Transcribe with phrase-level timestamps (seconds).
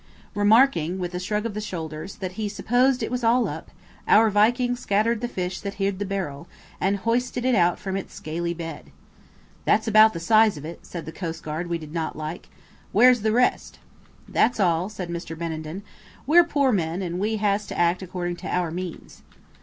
[0.33, 3.69] Remarking, with a shrug of the shoulders, that he supposed it was all up,
[4.07, 6.47] our Viking scattered the fish that hid the barrel,
[6.79, 8.89] and hoisted it out from its scaly bed.
[9.63, 12.49] "That's about the size of it," said the coastguard we did not like.
[12.91, 13.77] "Where's the rest?"
[14.27, 15.37] "That's all," said Mr.
[15.37, 15.83] Benenden.
[16.25, 19.21] "We're poor men, and we has to act according to our means."